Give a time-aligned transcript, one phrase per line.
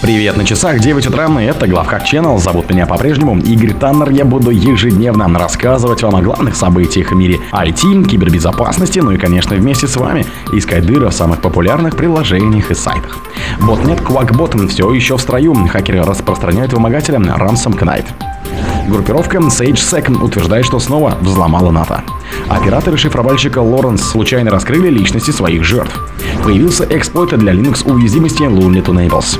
[0.00, 2.38] Привет на часах, 9 утра, и это Главхак Channel.
[2.38, 4.10] Зовут меня по-прежнему Игорь Таннер.
[4.10, 9.56] Я буду ежедневно рассказывать вам о главных событиях в мире IT, кибербезопасности, ну и, конечно,
[9.56, 13.18] вместе с вами искать дыры в самых популярных приложениях и сайтах.
[13.60, 15.54] Ботнет Quackbot все еще в строю.
[15.66, 18.06] Хакеры распространяют вымогателя Ransom Knight.
[18.88, 22.04] Группировка SageSec утверждает, что снова взломала НАТО.
[22.48, 26.00] Операторы шифровальщика Лоренс случайно раскрыли личности своих жертв.
[26.44, 29.38] Появился эксплойт для Linux уязвимости Lunet Enables.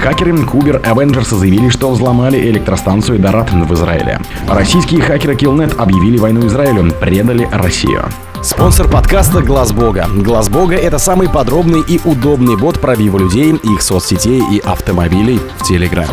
[0.00, 4.18] Хакеры Кубер Avengers заявили, что взломали электростанцию Дарат в Израиле.
[4.48, 8.04] Российские хакеры Killnet объявили войну Израилю, предали Россию.
[8.42, 10.06] Спонсор подкаста Глаз Бога.
[10.14, 15.64] Глаз Бога это самый подробный и удобный бот пробива людей, их соцсетей и автомобилей в
[15.64, 16.08] Телеграме.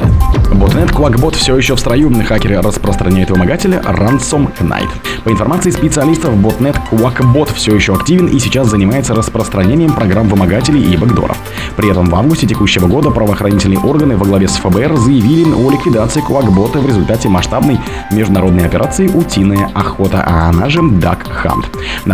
[0.54, 2.12] Ботнет Quackbot все еще в строю.
[2.26, 4.90] Хакеры распространяют вымогателя Ransom Knight.
[5.24, 10.98] По информации специалистов, ботнет Quackbot все еще активен и сейчас занимается распространением программ вымогателей и
[10.98, 11.38] бэкдоров.
[11.78, 16.22] При этом в августе текущего года правоохранительные органы во главе с ФБР заявили о ликвидации
[16.28, 17.80] Quackbot в результате масштабной
[18.12, 21.66] международной операции «Утиная охота», а она же Duck Hunt.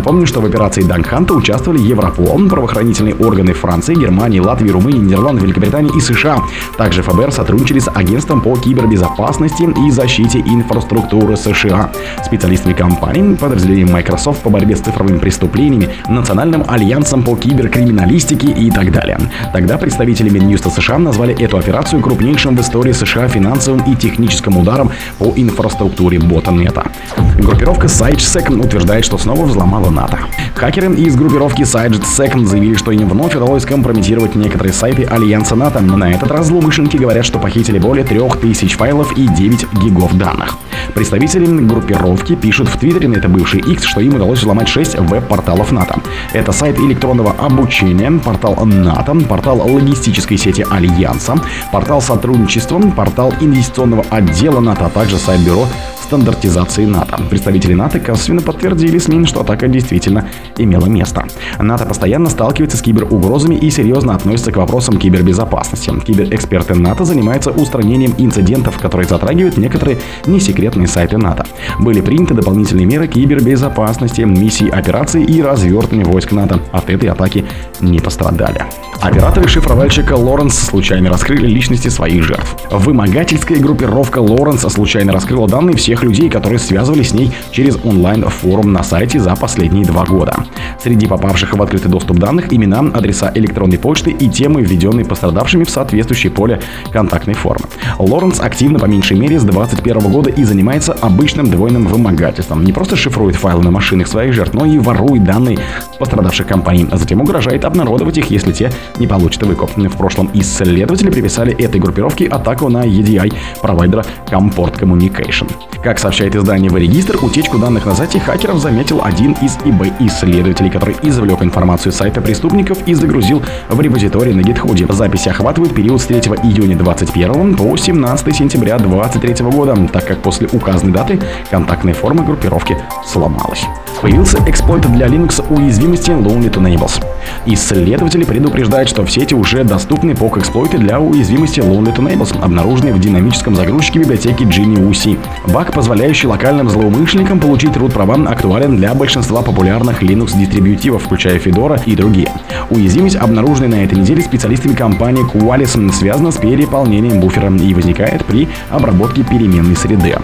[0.04, 5.96] Напомню, что в операции Данханта участвовали Европол, правоохранительные органы Франции, Германии, Латвии, Румынии, Нидерландов, Великобритании
[5.96, 6.42] и США.
[6.78, 11.90] Также ФБР сотрудничали с Агентством по кибербезопасности и защите инфраструктуры США,
[12.22, 18.92] специалистами компаний, подразделением Microsoft по борьбе с цифровыми преступлениями, Национальным альянсом по киберкриминалистике и так
[18.92, 19.18] далее.
[19.54, 24.92] Тогда представители Минюста США назвали эту операцию крупнейшим в истории США финансовым и техническим ударом
[25.18, 26.92] по инфраструктуре ботанета.
[27.40, 30.20] Группировка SideSec утверждает, что снова взломала НАТО.
[30.56, 35.80] Хакеры из группировки SideSec заявили, что им вновь удалось компрометировать некоторые сайты Альянса НАТО.
[35.82, 40.58] На этот раз злоумышленники говорят, что похитили более 3000 файлов и 9 гигов данных.
[40.94, 45.72] Представители группировки пишут в Твиттере, на это бывший X, что им удалось взломать 6 веб-порталов
[45.72, 45.96] НАТО.
[46.34, 51.38] Это сайт электронного обучения, портал НАТО, портал логистической сети Альянса,
[51.72, 55.68] портал сотрудничества, портал инвестиционного отдела НАТО, а также сайт бюро
[56.14, 57.20] стандартизации НАТО.
[57.28, 60.30] Представители НАТО косвенно подтвердили СМИ, что атака действительно
[60.60, 61.26] имела место.
[61.60, 65.92] НАТО постоянно сталкивается с киберугрозами и серьезно относится к вопросам кибербезопасности.
[66.06, 69.98] Киберэксперты НАТО занимаются устранением инцидентов, которые затрагивают некоторые
[70.28, 71.48] несекретные сайты НАТО.
[71.80, 76.60] Были приняты дополнительные меры кибербезопасности, миссии операции и развертывания войск НАТО.
[76.72, 77.44] От этой атаки
[77.82, 78.62] не пострадали.
[79.02, 82.56] Операторы шифровальщика Лоренс случайно раскрыли личности своих жертв.
[82.72, 88.84] Вымогательская группировка Лоренс случайно раскрыла данные всех людей, которые связывались с ней через онлайн-форум на
[88.84, 90.36] сайте за последние два года.
[90.82, 95.70] Среди попавших в открытый доступ данных имена, адреса электронной почты и темы, введенные пострадавшими в
[95.70, 97.66] соответствующее поле контактной формы.
[98.00, 102.64] Лоренс активно по меньшей мере с 2021 года и занимается обычным двойным вымогательством.
[102.64, 105.60] Не просто шифрует файлы на машинах своих жертв, но и ворует данные
[106.00, 109.72] пострадавших компаний, а затем угрожает обнародовать их, если те не получит выкуп.
[109.78, 115.50] В прошлом исследователи приписали этой группировке атаку на EDI провайдера Comport Communication.
[115.84, 120.96] Как сообщает издание в регистр, утечку данных на сайте хакеров заметил один из eBay-исследователей, который
[121.02, 124.94] извлек информацию с сайта преступников и загрузил в репозиторий на GitHub.
[124.94, 130.48] Записи охватывают период с 3 июня 2021 по 17 сентября 2023 года, так как после
[130.54, 131.20] указанной даты
[131.52, 133.66] контактная форма группировки сломалась.
[134.02, 137.04] Появился эксплойт для Linux уязвимости Lonely Enables.
[137.46, 143.56] Исследователи предупреждают, что в сети уже доступны POC-эксплойты для уязвимости Lonely Enables, обнаруженные в динамическом
[143.56, 145.18] загрузчике библиотеки GNU-C.
[145.54, 151.96] Баг, позволяющий локальным злоумышленникам получить root права, актуален для большинства популярных Linux-дистрибьютивов, включая Fedora и
[151.96, 152.32] другие.
[152.70, 158.48] Уязвимость, обнаруженная на этой неделе специалистами компании Qualys, связана с переполнением буфера и возникает при
[158.70, 160.16] обработке переменной среды.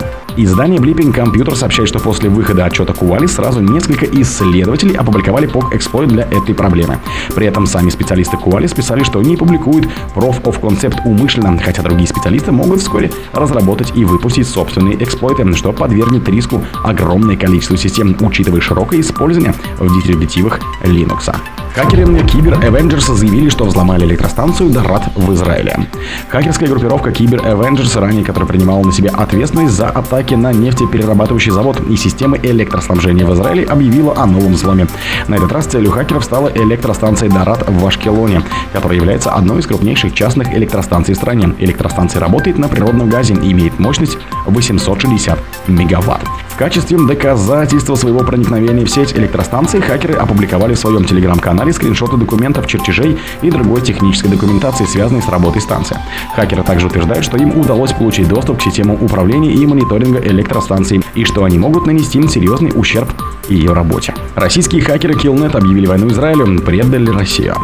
[0.41, 6.23] Издание Blipping Computer сообщает, что после выхода отчета Кували сразу несколько исследователей опубликовали POC-эксплойт для
[6.23, 6.97] этой проблемы.
[7.35, 12.07] При этом сами специалисты Кували списали, что не публикуют Proof of Concept умышленно, хотя другие
[12.07, 18.61] специалисты могут вскоре разработать и выпустить собственные эксплойты, что подвергнет риску огромное количество систем, учитывая
[18.61, 21.35] широкое использование в дистрибутивах Linux.
[21.75, 25.87] Хакеры Кибер Avengers заявили, что взломали электростанцию Дарат в Израиле.
[26.29, 31.79] Хакерская группировка Кибер Avengers, ранее которая принимала на себя ответственность за атаки на нефтеперерабатывающий завод
[31.89, 34.87] и системы электроснабжения в Израиле, объявила о новом взломе.
[35.27, 38.41] На этот раз целью хакеров стала электростанция Дарат в Ашкелоне,
[38.73, 41.53] которая является одной из крупнейших частных электростанций в стране.
[41.59, 44.17] Электростанция работает на природном газе и имеет мощность
[44.47, 46.23] 860 мегаватт.
[46.59, 53.17] Качестве доказательства своего проникновения в сеть электростанции хакеры опубликовали в своем телеграм-канале скриншоты документов, чертежей
[53.41, 55.95] и другой технической документации, связанной с работой станции.
[56.35, 61.23] Хакеры также утверждают, что им удалось получить доступ к системам управления и мониторинга электростанций и
[61.23, 63.09] что они могут нанести серьезный ущерб
[63.49, 64.13] ее работе.
[64.35, 67.55] Российские хакеры Killnet объявили войну Израилю, предали Россию.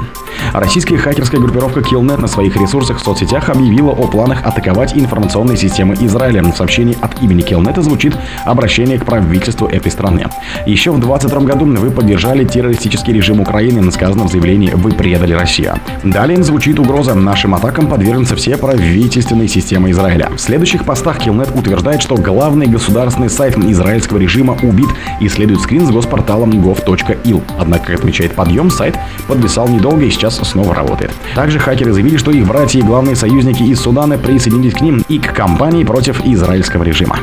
[0.53, 5.95] Российская хакерская группировка Killnet на своих ресурсах в соцсетях объявила о планах атаковать информационные системы
[6.01, 6.43] Израиля.
[6.43, 8.15] В сообщении от имени Killnet звучит
[8.45, 10.25] обращение к правительству этой страны.
[10.65, 15.75] Еще в 2022 году вы поддержали террористический режим Украины, сказано в заявлении «Вы предали Россию».
[16.03, 20.29] Далее звучит угроза «Нашим атакам подвергнутся все правительственные системы Израиля».
[20.35, 24.89] В следующих постах Killnet утверждает, что главный государственный сайт израильского режима убит
[25.19, 27.43] и следует скрин с госпорталом gov.il.
[27.59, 28.97] Однако, как отмечает подъем, сайт
[29.27, 31.11] подвисал недолго и сейчас снова работает.
[31.35, 35.19] Также хакеры заявили, что их братья и главные союзники из Судана присоединились к ним и
[35.19, 37.17] к кампании против израильского режима.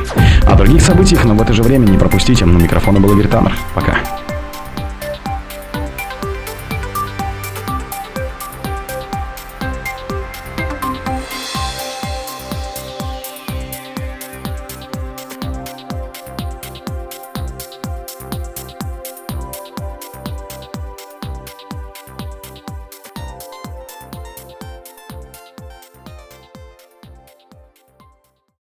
[0.47, 2.45] О других событиях, но в это же время не пропустите.
[2.45, 3.57] На микрофона был Игорь Таннер.
[3.75, 4.22] Пока.